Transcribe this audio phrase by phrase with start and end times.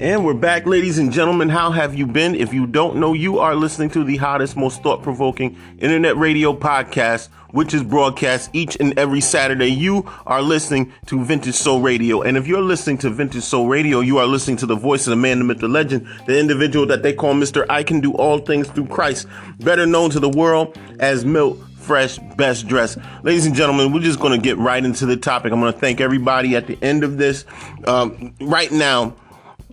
[0.00, 1.50] And we're back, ladies and gentlemen.
[1.50, 2.34] How have you been?
[2.34, 6.54] If you don't know, you are listening to the hottest, most thought provoking internet radio
[6.56, 9.66] podcast, which is broadcast each and every Saturday.
[9.66, 12.22] You are listening to Vintage Soul Radio.
[12.22, 15.10] And if you're listening to Vintage Soul Radio, you are listening to the voice of
[15.10, 17.66] the man, the myth, the legend, the individual that they call Mr.
[17.68, 19.26] I Can Do All Things Through Christ,
[19.58, 22.96] better known to the world as Milt fresh, best dressed.
[23.22, 25.52] Ladies and gentlemen, we're just going to get right into the topic.
[25.52, 27.44] I'm going to thank everybody at the end of this.
[27.86, 29.14] Um, right now,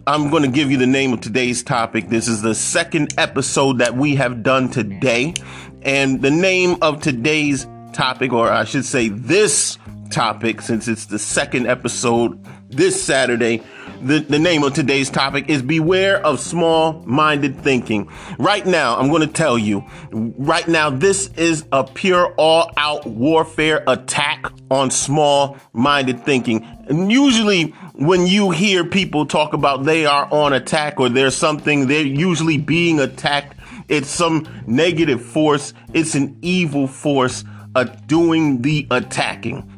[0.08, 2.08] I'm going to give you the name of today's topic.
[2.08, 5.34] This is the second episode that we have done today.
[5.82, 9.78] And the name of today's topic, or I should say this
[10.10, 13.62] topic, since it's the second episode this Saturday,
[14.02, 18.10] the, the name of today's topic is Beware of Small Minded Thinking.
[18.38, 23.06] Right now, I'm going to tell you, right now, this is a pure all out
[23.06, 26.64] warfare attack on small minded thinking.
[26.88, 31.88] And usually, when you hear people talk about they are on attack or there's something,
[31.88, 33.56] they're usually being attacked.
[33.88, 35.74] It's some negative force.
[35.94, 37.44] It's an evil force
[37.76, 39.77] uh, doing the attacking.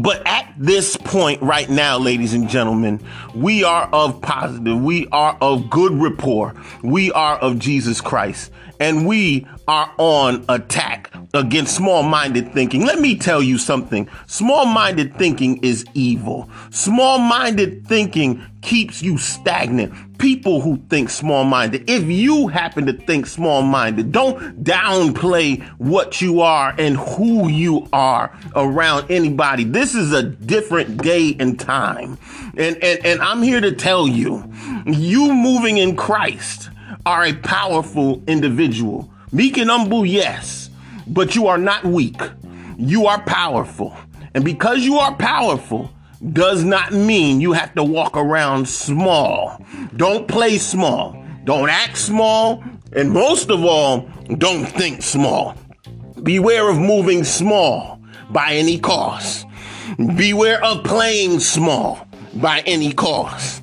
[0.00, 3.00] But at this point right now, ladies and gentlemen,
[3.34, 9.06] we are of positive, we are of good rapport, we are of Jesus Christ, and
[9.06, 10.95] we are on attack
[11.36, 12.84] against small minded thinking.
[12.84, 16.50] Let me tell you something small minded thinking is evil.
[16.70, 20.18] Small minded thinking keeps you stagnant.
[20.18, 26.20] People who think small minded, if you happen to think small minded, don't downplay what
[26.20, 29.64] you are and who you are around anybody.
[29.64, 32.18] This is a different day and time.
[32.56, 34.50] And, and, and I'm here to tell you,
[34.86, 36.70] you moving in Christ
[37.04, 39.10] are a powerful individual.
[39.32, 40.70] Meek and humble, yes
[41.06, 42.20] but you are not weak.
[42.76, 43.96] You are powerful.
[44.34, 45.90] And because you are powerful,
[46.32, 49.60] does not mean you have to walk around small.
[49.96, 51.22] Don't play small.
[51.44, 52.62] Don't act small.
[52.92, 54.08] And most of all,
[54.38, 55.54] don't think small.
[56.22, 59.46] Beware of moving small by any cost.
[60.16, 63.62] Beware of playing small by any cost.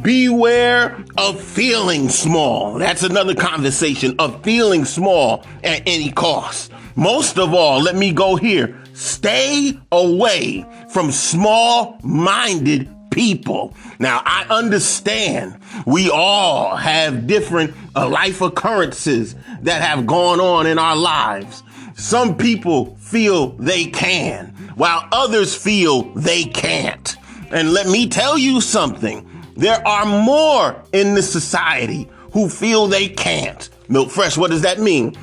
[0.00, 2.78] Beware of feeling small.
[2.78, 6.72] That's another conversation of feeling small at any cost.
[6.96, 8.82] Most of all, let me go here.
[8.94, 13.74] Stay away from small minded people.
[13.98, 20.78] Now, I understand we all have different uh, life occurrences that have gone on in
[20.78, 21.62] our lives.
[21.94, 27.16] Some people feel they can, while others feel they can't.
[27.50, 33.08] And let me tell you something there are more in this society who feel they
[33.08, 33.68] can't.
[33.88, 35.14] Milt Fresh, what does that mean?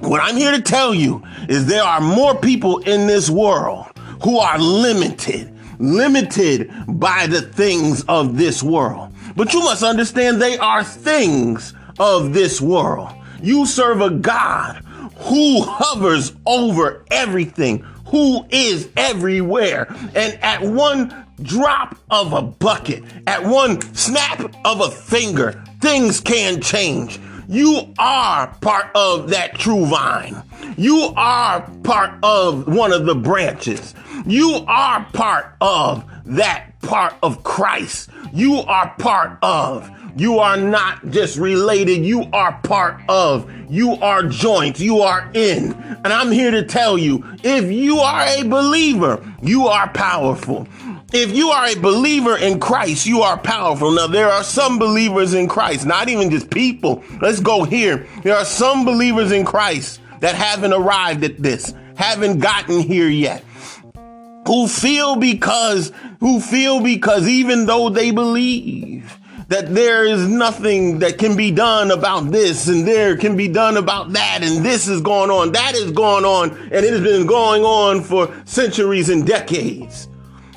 [0.00, 3.86] What I'm here to tell you is there are more people in this world
[4.22, 9.12] who are limited, limited by the things of this world.
[9.36, 13.10] But you must understand they are things of this world.
[13.42, 14.82] You serve a God
[15.16, 19.94] who hovers over everything, who is everywhere.
[20.14, 26.60] And at one drop of a bucket, at one snap of a finger, things can
[26.60, 27.20] change.
[27.48, 30.42] You are part of that true vine.
[30.76, 33.94] You are part of one of the branches.
[34.26, 38.10] You are part of that part of Christ.
[38.32, 39.90] You are part of.
[40.16, 42.04] You are not just related.
[42.04, 43.50] You are part of.
[43.70, 44.80] You are joint.
[44.80, 45.72] You are in.
[45.72, 50.66] And I'm here to tell you, if you are a believer, you are powerful.
[51.12, 53.92] If you are a believer in Christ, you are powerful.
[53.92, 57.04] Now, there are some believers in Christ, not even just people.
[57.22, 58.08] Let's go here.
[58.24, 63.44] There are some believers in Christ that haven't arrived at this, haven't gotten here yet.
[64.48, 69.16] Who feel because, who feel because even though they believe,
[69.48, 73.76] that there is nothing that can be done about this and there can be done
[73.76, 77.28] about that and this is going on, that is going on, and it has been
[77.28, 80.08] going on for centuries and decades.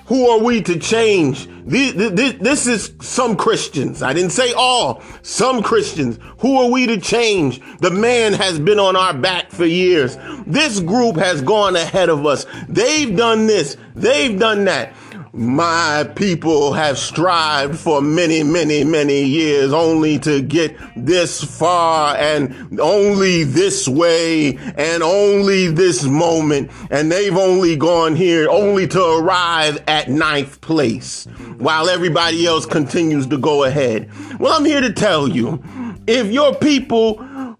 [0.10, 1.48] Who are we to change?
[1.66, 4.02] This is some Christians.
[4.02, 5.04] I didn't say all.
[5.22, 6.18] Some Christians.
[6.40, 7.62] Who are we to change?
[7.80, 10.18] The man has been on our back for years.
[10.48, 12.48] This group has gone ahead of us.
[12.68, 13.78] They've done this.
[13.96, 14.94] They've done that.
[15.32, 22.80] My people have strived for many, many, many years only to get this far and
[22.80, 26.72] only this way and only this moment.
[26.90, 31.26] And they've only gone here only to arrive at ninth place
[31.60, 34.10] while everybody else continues to go ahead.
[34.40, 35.64] Well, I'm here to tell you
[36.08, 37.18] if your people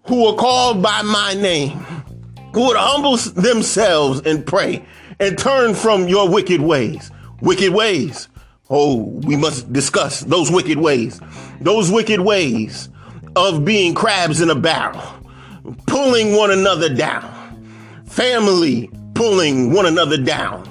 [0.08, 1.78] who are called by my name
[2.52, 4.84] would humble themselves and pray
[5.20, 8.28] and turn from your wicked ways, wicked ways.
[8.68, 11.20] Oh, we must discuss those wicked ways.
[11.60, 12.88] Those wicked ways
[13.36, 15.02] of being crabs in a barrel,
[15.86, 17.36] pulling one another down.
[18.06, 20.64] Family pulling one another down.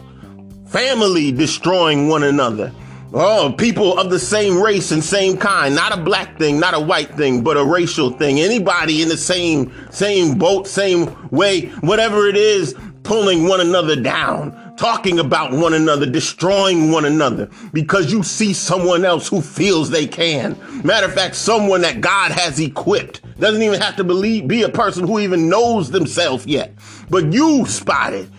[0.67, 2.71] Family destroying one another.
[3.11, 6.79] Oh, people of the same race and same kind, not a black thing, not a
[6.79, 8.39] white thing, but a racial thing.
[8.39, 14.68] Anybody in the same same boat, same way, whatever it is, pulling one another down,
[14.79, 20.07] talking about one another, destroying one another because you see someone else who feels they
[20.07, 20.57] can.
[20.85, 24.69] Matter of fact, someone that God has equipped doesn't even have to believe be a
[24.69, 26.73] person who even knows themselves yet.
[27.09, 28.31] But you spotted,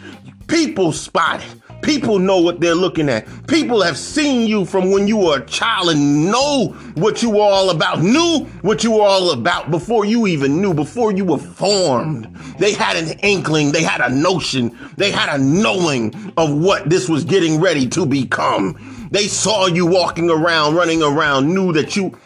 [0.51, 3.27] people spotted People know what they're looking at.
[3.47, 7.41] People have seen you from when you were a child and know what you were
[7.41, 11.39] all about, knew what you were all about before you even knew, before you were
[11.39, 12.27] formed.
[12.59, 17.09] They had an inkling, they had a notion, they had a knowing of what this
[17.09, 19.09] was getting ready to become.
[19.11, 22.17] They saw you walking around, running around, knew that you,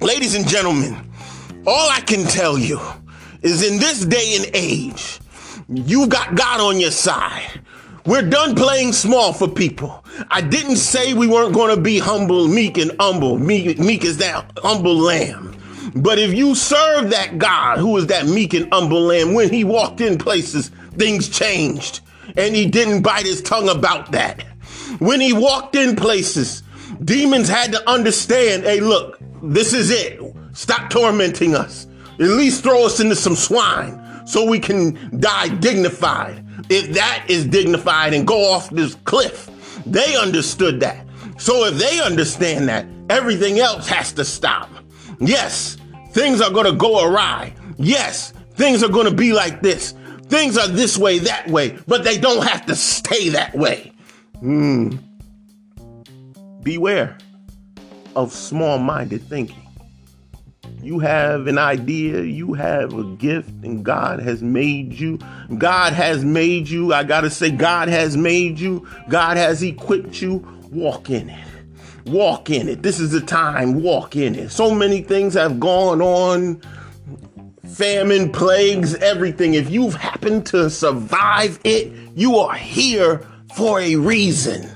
[0.00, 0.96] ladies and gentlemen,
[1.66, 2.80] all I can tell you
[3.42, 5.20] is in this day and age,
[5.68, 7.60] you've got God on your side.
[8.06, 10.04] We're done playing small for people.
[10.30, 13.38] I didn't say we weren't going to be humble, meek, and humble.
[13.38, 15.54] Meek, meek is that humble lamb.
[15.94, 19.64] But if you serve that God who is that meek and humble lamb, when he
[19.64, 22.00] walked in places, things changed.
[22.36, 24.42] And he didn't bite his tongue about that.
[25.00, 26.62] When he walked in places,
[27.04, 30.20] demons had to understand hey, look, this is it.
[30.54, 31.86] Stop tormenting us.
[32.14, 37.46] At least throw us into some swine so we can die dignified if that is
[37.46, 39.50] dignified and go off this cliff.
[39.86, 41.06] They understood that.
[41.38, 44.68] So if they understand that, everything else has to stop.
[45.18, 45.78] Yes,
[46.12, 47.54] things are going to go awry.
[47.78, 49.94] Yes, things are going to be like this.
[50.24, 53.92] Things are this way, that way, but they don't have to stay that way.
[54.40, 54.96] Hmm.
[56.62, 57.16] Beware
[58.14, 59.67] of small minded thinking.
[60.82, 65.18] You have an idea, you have a gift, and God has made you.
[65.58, 66.94] God has made you.
[66.94, 68.86] I got to say, God has made you.
[69.08, 70.46] God has equipped you.
[70.70, 71.46] Walk in it.
[72.06, 72.82] Walk in it.
[72.82, 73.82] This is the time.
[73.82, 74.50] Walk in it.
[74.50, 76.62] So many things have gone on
[77.66, 79.54] famine, plagues, everything.
[79.54, 84.68] If you've happened to survive it, you are here for a reason.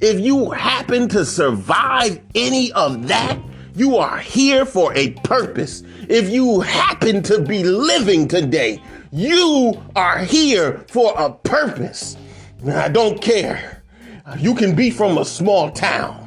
[0.00, 3.38] If you happen to survive any of that,
[3.74, 5.82] you are here for a purpose.
[6.08, 8.82] If you happen to be living today,
[9.12, 12.16] you are here for a purpose.
[12.66, 13.82] I don't care.
[14.38, 16.26] You can be from a small town.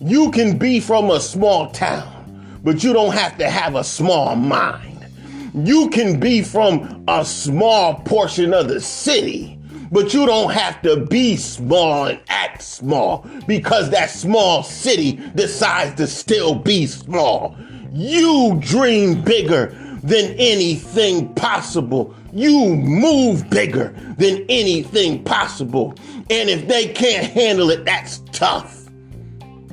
[0.00, 4.34] You can be from a small town, but you don't have to have a small
[4.34, 5.06] mind.
[5.54, 9.59] You can be from a small portion of the city,
[9.90, 15.96] but you don't have to be small and act small because that small city decides
[15.96, 17.56] to still be small.
[17.92, 22.14] You dream bigger than anything possible.
[22.32, 25.94] You move bigger than anything possible.
[26.30, 28.88] And if they can't handle it, that's tough.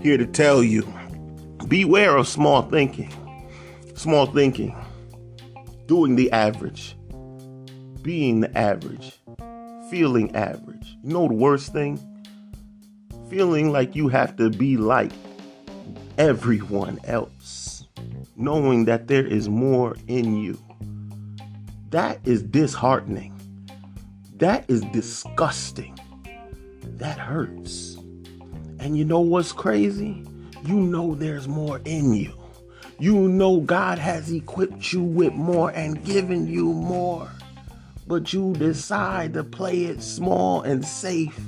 [0.01, 0.87] Here to tell you
[1.67, 3.13] beware of small thinking.
[3.95, 4.75] Small thinking.
[5.85, 6.95] Doing the average.
[8.01, 9.19] Being the average
[9.89, 10.97] feeling average.
[11.03, 11.99] You know the worst thing?
[13.29, 15.11] Feeling like you have to be like
[16.17, 17.85] everyone else,
[18.35, 20.59] knowing that there is more in you.
[21.89, 23.33] That is disheartening.
[24.37, 25.97] That is disgusting.
[26.83, 27.95] That hurts.
[28.79, 30.23] And you know what's crazy?
[30.65, 32.33] You know there's more in you.
[32.99, 37.29] You know God has equipped you with more and given you more
[38.07, 41.39] but you decide to play it small and safe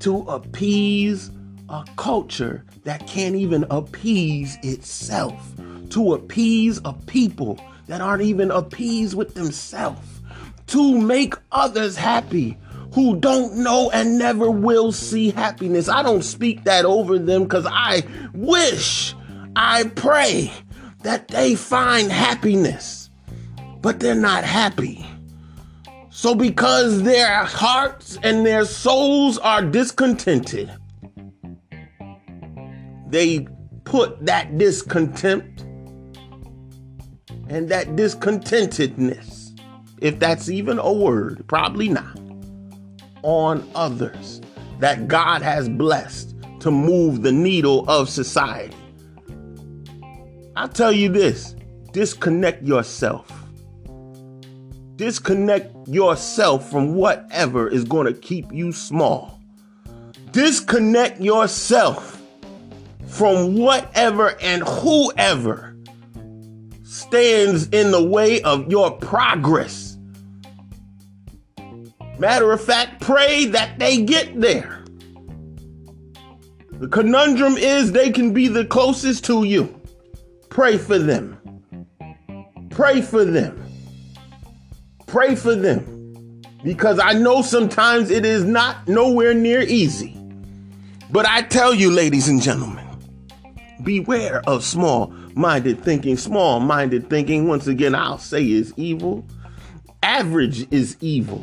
[0.00, 1.30] to appease
[1.68, 5.52] a culture that can't even appease itself,
[5.90, 10.20] to appease a people that aren't even appeased with themselves,
[10.68, 12.56] to make others happy
[12.94, 15.88] who don't know and never will see happiness.
[15.88, 19.14] I don't speak that over them because I wish,
[19.56, 20.50] I pray
[21.02, 23.10] that they find happiness,
[23.82, 25.06] but they're not happy.
[26.18, 30.68] So, because their hearts and their souls are discontented,
[33.08, 33.46] they
[33.84, 35.60] put that discontent
[37.48, 39.60] and that discontentedness,
[40.00, 42.18] if that's even a word, probably not,
[43.22, 44.40] on others
[44.80, 48.76] that God has blessed to move the needle of society.
[50.56, 51.54] I'll tell you this
[51.92, 53.37] disconnect yourself
[54.98, 59.38] Disconnect yourself from whatever is going to keep you small.
[60.32, 62.20] Disconnect yourself
[63.06, 65.76] from whatever and whoever
[66.82, 69.96] stands in the way of your progress.
[72.18, 74.82] Matter of fact, pray that they get there.
[76.72, 79.80] The conundrum is they can be the closest to you.
[80.48, 81.38] Pray for them.
[82.70, 83.67] Pray for them.
[85.08, 86.42] Pray for them.
[86.62, 90.16] Because I know sometimes it is not nowhere near easy.
[91.10, 92.86] But I tell you, ladies and gentlemen,
[93.82, 96.16] beware of small minded thinking.
[96.16, 99.26] Small minded thinking, once again, I'll say is evil.
[100.02, 101.42] Average is evil.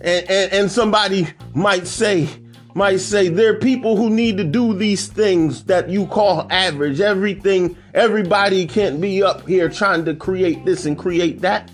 [0.00, 2.28] And, and, and somebody might say,
[2.74, 7.00] might say there are people who need to do these things that you call average.
[7.00, 11.70] Everything, everybody can't be up here trying to create this and create that.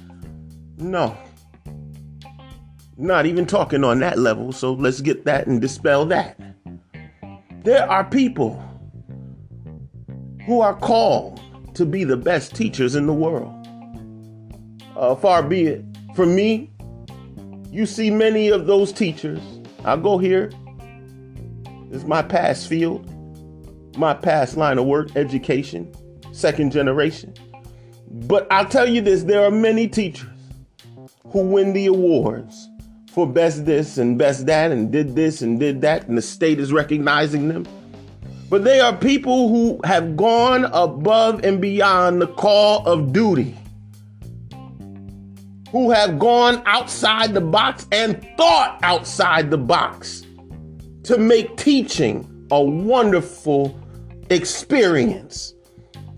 [0.79, 1.17] No.
[2.99, 4.53] Not even talking on that level.
[4.53, 6.39] So let's get that and dispel that.
[7.63, 8.63] There are people
[10.45, 11.41] who are called
[11.75, 13.53] to be the best teachers in the world.
[14.97, 16.71] Uh, far be it from me.
[17.71, 19.41] You see many of those teachers.
[19.85, 20.51] I'll go here
[21.91, 23.09] is my past field,
[23.97, 25.93] my past line of work, education,
[26.33, 27.35] second generation.
[28.11, 30.36] But I'll tell you this there are many teachers
[31.31, 32.69] who win the awards
[33.11, 36.61] for best this and best that and did this and did that, and the state
[36.61, 37.67] is recognizing them.
[38.49, 43.57] But they are people who have gone above and beyond the call of duty,
[45.71, 50.25] who have gone outside the box and thought outside the box
[51.05, 53.79] to make teaching a wonderful
[54.31, 55.55] experience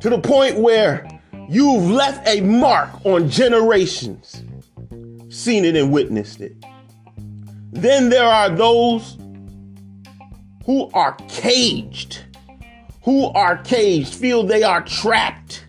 [0.01, 1.09] to the point where
[1.49, 4.45] you've left a mark on generations,
[5.39, 6.57] seen it and witnessed it.
[7.71, 9.17] Then there are those
[10.65, 12.25] who are caged,
[13.03, 15.65] who are caged, feel they are trapped,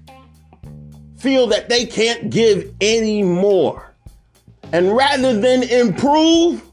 [1.18, 3.94] feel that they can't give any more.
[4.74, 6.64] And rather than improve,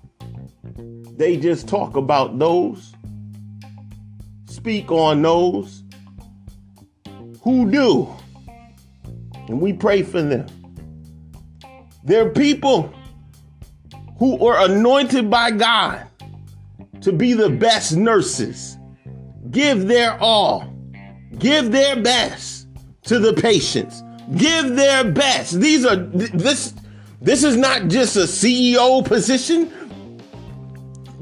[1.16, 2.94] they just talk about those,
[4.46, 5.82] speak on those
[7.42, 8.08] who do.
[9.48, 10.46] And we pray for them.
[12.06, 12.94] There are people
[14.16, 16.06] who are anointed by God
[17.00, 18.78] to be the best nurses,
[19.50, 20.72] give their all,
[21.40, 22.68] give their best
[23.02, 24.04] to the patients,
[24.36, 25.60] give their best.
[25.60, 26.74] These are this
[27.20, 29.72] this is not just a CEO position.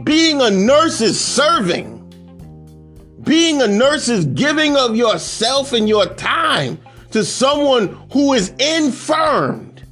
[0.05, 1.93] Being a nurse is serving.
[3.23, 6.79] Being a nurse is giving of yourself and your time
[7.13, 9.84] to someone who is infirmed.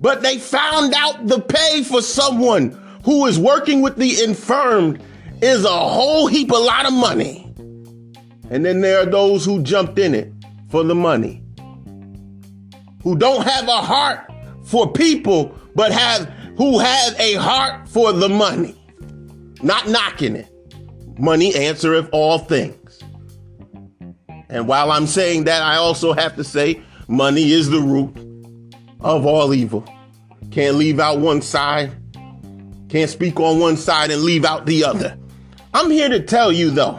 [0.00, 2.70] But they found out the pay for someone
[3.04, 5.02] who is working with the infirmed
[5.42, 7.44] is a whole heap, a lot of money.
[8.50, 10.32] And then there are those who jumped in it
[10.68, 11.42] for the money,
[13.02, 14.30] who don't have a heart
[14.64, 16.26] for people, but have
[16.56, 18.76] who have a heart for the money,
[19.62, 20.52] not knocking it.
[21.18, 23.02] Money answereth all things.
[24.48, 28.16] And while I'm saying that, I also have to say money is the root
[29.00, 29.84] of all evil.
[30.50, 31.92] Can't leave out one side,
[32.88, 35.16] can't speak on one side and leave out the other.
[35.74, 36.94] I'm here to tell you though,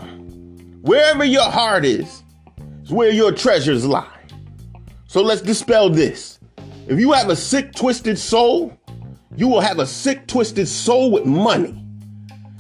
[0.82, 2.24] wherever your heart is,
[2.84, 4.08] is where your treasures lie.
[5.08, 6.39] So let's dispel this.
[6.88, 8.77] If you have a sick, twisted soul,
[9.36, 11.84] you will have a sick, twisted soul with money.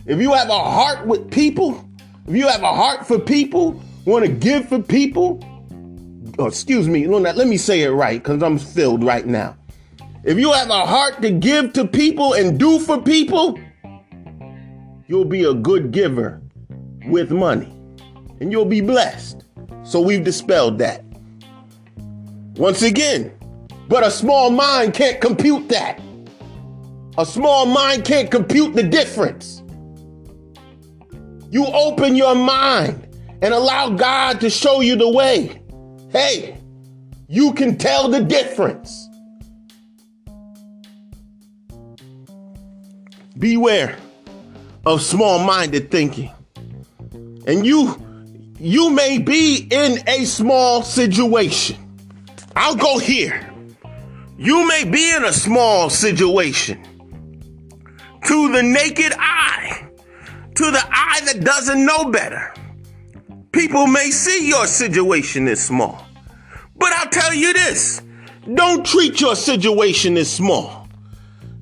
[0.05, 1.87] If you have a heart with people,
[2.27, 5.39] if you have a heart for people, want to give for people,
[6.37, 9.57] oh, excuse me, let me say it right because I'm filled right now.
[10.23, 13.57] If you have a heart to give to people and do for people,
[15.07, 16.41] you'll be a good giver
[17.07, 17.73] with money
[18.39, 19.45] and you'll be blessed.
[19.83, 21.03] So we've dispelled that.
[22.55, 23.31] Once again,
[23.87, 25.99] but a small mind can't compute that.
[27.17, 29.63] A small mind can't compute the difference.
[31.49, 33.07] You open your mind
[33.41, 35.58] and allow God to show you the way.
[36.11, 36.59] Hey,
[37.27, 39.07] you can tell the difference.
[43.37, 43.97] Beware
[44.85, 46.31] of small-minded thinking.
[47.45, 47.95] And you
[48.59, 51.77] you may be in a small situation.
[52.55, 53.53] I'll go here.
[54.37, 56.83] You may be in a small situation
[58.25, 59.89] to the naked eye,
[60.55, 62.53] to the eye that doesn't know better.
[63.51, 66.05] People may see your situation as small.
[66.75, 68.01] But I'll tell you this
[68.53, 70.87] don't treat your situation as small.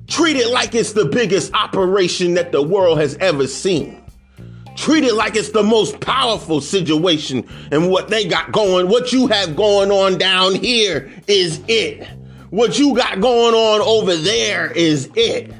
[0.06, 4.02] Treat it like it's the biggest operation that the world has ever seen.
[4.76, 9.26] Treat it like it's the most powerful situation and what they got going, what you
[9.26, 12.06] have going on down here is it.
[12.50, 15.52] What you got going on over there is it.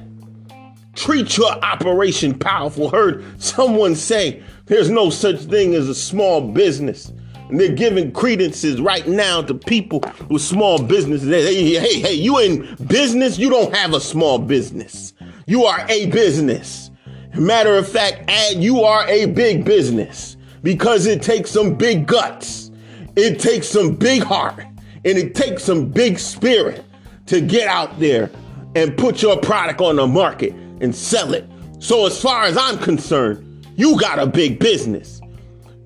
[0.95, 2.89] Treat your operation powerful.
[2.89, 7.13] Heard someone say there's no such thing as a small business.
[7.49, 11.29] And they're giving credences right now to people with small businesses.
[11.29, 13.39] Hey, hey, hey, you in business?
[13.39, 15.15] You don't have a small business.
[15.47, 16.91] You are a business.
[17.35, 22.71] Matter of fact, add you are a big business because it takes some big guts.
[23.17, 24.59] It takes some big heart
[25.05, 26.85] and it takes some big spirit
[27.27, 28.31] to get out there
[28.75, 31.49] and put your product on the market and sell it.
[31.79, 33.48] So as far as I'm concerned,
[33.79, 35.21] you got a big business.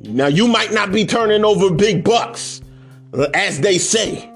[0.01, 2.63] Now you might not be turning over big bucks,
[3.35, 4.29] as they say,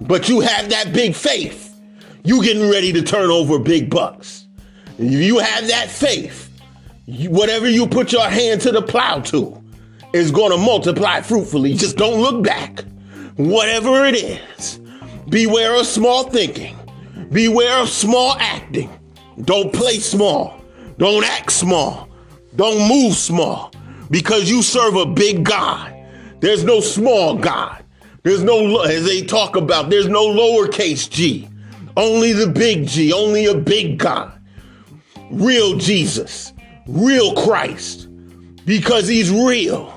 [0.00, 1.80] but you have that big faith.
[2.22, 4.46] You getting ready to turn over big bucks.
[4.98, 6.48] You have that faith.
[7.28, 9.60] Whatever you put your hand to the plow to
[10.12, 11.74] is going to multiply fruitfully.
[11.74, 12.84] Just don't look back.
[13.36, 14.78] Whatever it is,
[15.28, 16.78] beware of small thinking.
[17.32, 18.90] Beware of small acting.
[19.40, 20.62] Don't play small.
[20.98, 22.08] Don't act small.
[22.56, 23.72] Don't move small
[24.10, 25.94] because you serve a big God.
[26.40, 27.82] There's no small God.
[28.22, 31.48] There's no, as they talk about, there's no lowercase g.
[31.96, 34.32] Only the big G, only a big God.
[35.30, 36.52] Real Jesus,
[36.86, 38.08] real Christ,
[38.64, 39.92] because he's real.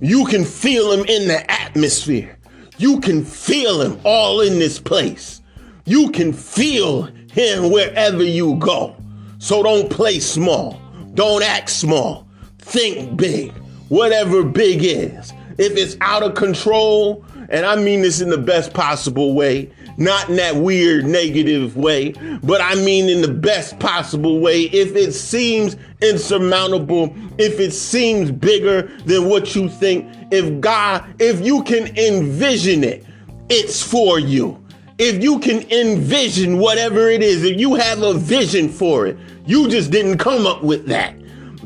[0.00, 2.38] You can feel him in the atmosphere.
[2.76, 5.40] You can feel him all in this place.
[5.84, 8.94] You can feel him wherever you go.
[9.38, 10.80] So don't play small.
[11.18, 12.28] Don't act small.
[12.58, 13.50] Think big.
[13.88, 15.32] Whatever big is.
[15.58, 20.28] If it's out of control, and I mean this in the best possible way, not
[20.28, 22.12] in that weird negative way,
[22.44, 24.66] but I mean in the best possible way.
[24.66, 31.44] If it seems insurmountable, if it seems bigger than what you think, if God, if
[31.44, 33.04] you can envision it,
[33.48, 34.64] it's for you.
[34.98, 39.16] If you can envision whatever it is, if you have a vision for it,
[39.48, 41.17] you just didn't come up with that.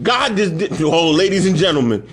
[0.03, 2.07] God just didn't, oh, ladies and gentlemen,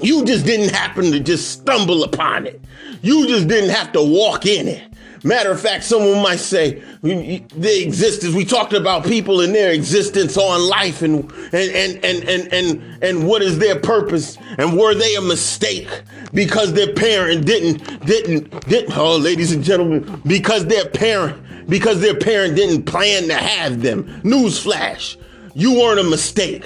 [0.00, 2.60] you just didn't happen to just stumble upon it.
[3.02, 4.92] You just didn't have to walk in it.
[5.24, 8.34] Matter of fact, someone might say the existence.
[8.34, 13.04] We talked about people and their existence on life and and and and and and,
[13.04, 15.88] and what is their purpose and were they a mistake
[16.34, 22.16] because their parent didn't didn't didn't oh ladies and gentlemen because their parent because their
[22.16, 24.04] parent didn't plan to have them.
[24.22, 25.16] Newsflash,
[25.54, 26.64] you weren't a mistake.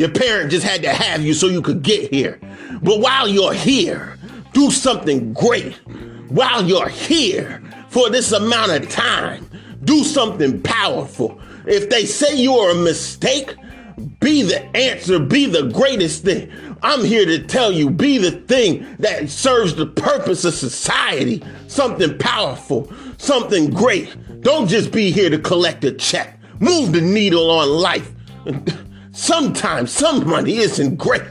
[0.00, 2.40] Your parent just had to have you so you could get here.
[2.80, 4.16] But while you're here,
[4.54, 5.74] do something great.
[6.30, 9.46] While you're here for this amount of time,
[9.84, 11.38] do something powerful.
[11.66, 13.54] If they say you're a mistake,
[14.20, 16.50] be the answer, be the greatest thing.
[16.82, 21.44] I'm here to tell you, be the thing that serves the purpose of society.
[21.66, 24.16] Something powerful, something great.
[24.40, 26.40] Don't just be here to collect a check.
[26.58, 28.10] Move the needle on life.
[29.12, 31.22] Sometimes some money isn't great.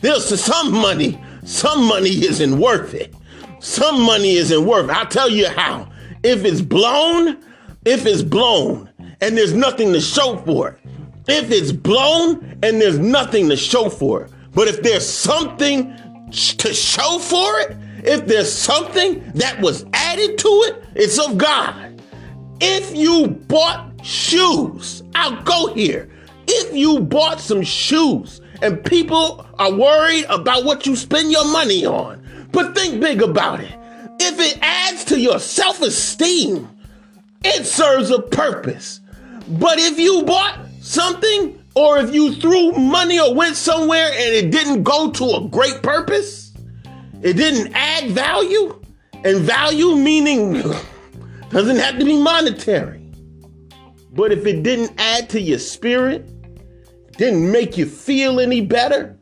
[0.00, 3.14] There's some money, some money isn't worth it.
[3.60, 4.96] Some money isn't worth it.
[4.96, 5.88] I'll tell you how.
[6.22, 7.38] If it's blown,
[7.84, 10.78] if it's blown and there's nothing to show for it,
[11.28, 15.94] if it's blown and there's nothing to show for it, but if there's something
[16.32, 22.00] to show for it, if there's something that was added to it, it's of God.
[22.60, 26.10] If you bought shoes, I'll go here.
[26.50, 31.84] If you bought some shoes and people are worried about what you spend your money
[31.84, 33.74] on, but think big about it.
[34.18, 36.66] If it adds to your self esteem,
[37.44, 39.00] it serves a purpose.
[39.46, 44.50] But if you bought something or if you threw money or went somewhere and it
[44.50, 46.52] didn't go to a great purpose,
[47.22, 48.80] it didn't add value,
[49.24, 50.62] and value meaning
[51.50, 53.04] doesn't have to be monetary.
[54.12, 56.28] But if it didn't add to your spirit,
[57.18, 59.18] didn't make you feel any better,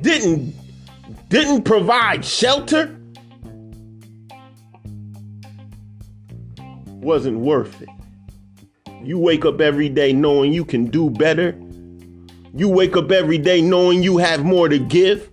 [0.00, 0.52] didn't
[1.28, 2.98] didn't provide shelter,
[6.86, 7.88] wasn't worth it.
[9.02, 11.56] You wake up every day knowing you can do better.
[12.52, 15.30] You wake up every day knowing you have more to give.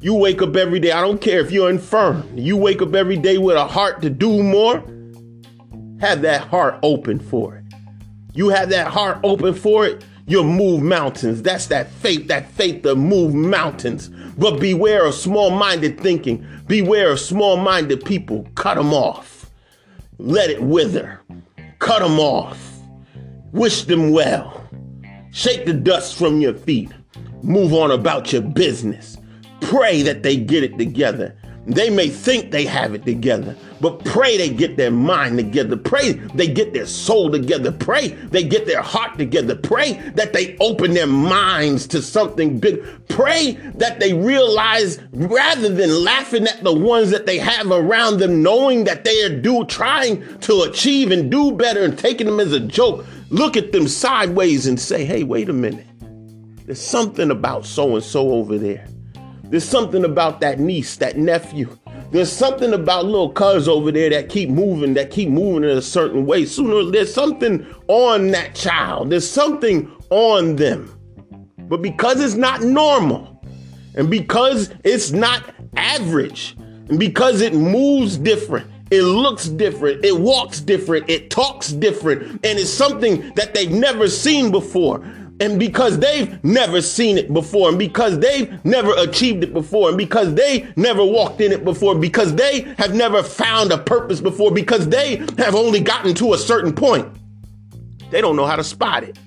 [0.00, 2.28] You wake up every day, I don't care if you're infirm.
[2.34, 4.82] You wake up every day with a heart to do more.
[6.00, 7.64] Have that heart open for it.
[8.34, 11.42] You have that heart open for it, You'll move mountains.
[11.42, 14.08] That's that faith, that faith to move mountains.
[14.38, 16.46] But beware of small minded thinking.
[16.66, 18.48] Beware of small minded people.
[18.54, 19.50] Cut them off.
[20.18, 21.20] Let it wither.
[21.78, 22.58] Cut them off.
[23.52, 24.66] Wish them well.
[25.32, 26.90] Shake the dust from your feet.
[27.42, 29.18] move on about your business.
[29.60, 31.36] Pray that they get it together.
[31.66, 35.76] They may think they have it together, but pray they get their mind together.
[35.76, 37.72] Pray they get their soul together.
[37.72, 39.56] Pray they get their heart together.
[39.56, 42.84] Pray that they open their minds to something big.
[43.08, 48.42] Pray that they realize rather than laughing at the ones that they have around them,
[48.42, 52.52] knowing that they are do trying to achieve and do better and taking them as
[52.52, 55.86] a joke, look at them sideways and say, hey, wait a minute.
[56.66, 58.86] There's something about so and so over there.
[59.50, 61.76] There's something about that niece, that nephew.
[62.10, 65.82] There's something about little cuz over there that keep moving, that keep moving in a
[65.82, 66.44] certain way.
[66.44, 69.10] Sooner, there's something on that child.
[69.10, 70.90] There's something on them.
[71.58, 73.42] But because it's not normal,
[73.94, 76.56] and because it's not average,
[76.88, 82.58] and because it moves different, it looks different, it walks different, it talks different, and
[82.58, 85.04] it's something that they've never seen before.
[85.40, 89.98] And because they've never seen it before, and because they've never achieved it before, and
[89.98, 94.52] because they never walked in it before, because they have never found a purpose before,
[94.52, 97.08] because they have only gotten to a certain point,
[98.10, 99.18] they don't know how to spot it.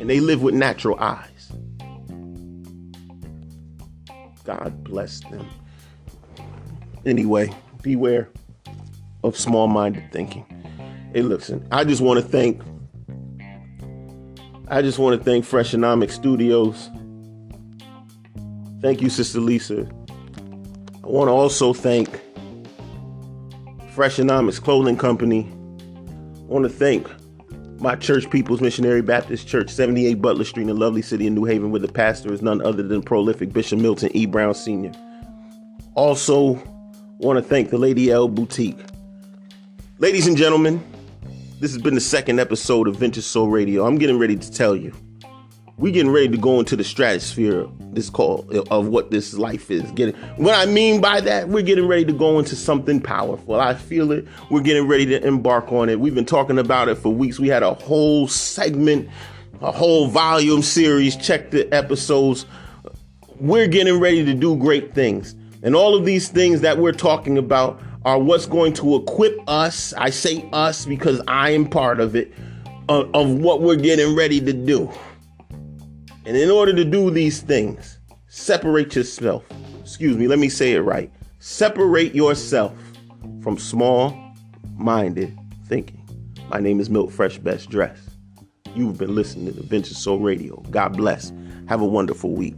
[0.00, 1.52] And they live with natural eyes.
[4.44, 5.46] God bless them.
[7.04, 8.30] Anyway, beware
[9.22, 10.46] of small minded thinking.
[11.12, 12.62] Hey, listen, I just want to thank
[14.68, 16.90] I just want to thank Freshonomics Studios.
[18.80, 19.88] Thank you, Sister Lisa.
[21.04, 22.20] I want to also thank
[23.94, 25.48] Freshonomics Clothing Company.
[25.48, 27.08] I want to thank
[27.80, 31.44] my church, People's Missionary Baptist Church, 78 Butler Street in the lovely city of New
[31.44, 34.26] Haven, where the pastor is none other than prolific Bishop Milton E.
[34.26, 34.90] Brown Sr.
[35.94, 36.60] Also,
[37.18, 38.80] want to thank the Lady L Boutique.
[39.98, 40.82] Ladies and gentlemen,
[41.58, 43.86] this has been the second episode of Vintage Soul Radio.
[43.86, 44.92] I'm getting ready to tell you.
[45.78, 49.90] We're getting ready to go into the stratosphere this call of what this life is.
[49.92, 53.58] Getting what I mean by that, we're getting ready to go into something powerful.
[53.58, 54.26] I feel it.
[54.50, 55.98] We're getting ready to embark on it.
[55.98, 57.38] We've been talking about it for weeks.
[57.38, 59.08] We had a whole segment,
[59.60, 61.16] a whole volume series.
[61.16, 62.44] Check the episodes.
[63.40, 65.34] We're getting ready to do great things.
[65.62, 69.92] And all of these things that we're talking about are what's going to equip us.
[69.94, 72.32] I say us because I am part of it,
[72.88, 74.88] of, of what we're getting ready to do.
[76.24, 79.44] And in order to do these things, separate yourself.
[79.80, 81.12] Excuse me, let me say it right.
[81.40, 82.72] Separate yourself
[83.42, 84.16] from small
[84.76, 86.00] minded thinking.
[86.48, 87.98] My name is Milt Fresh Best Dress.
[88.76, 90.56] You've been listening to Vintage Soul Radio.
[90.70, 91.32] God bless.
[91.68, 92.54] Have a wonderful week.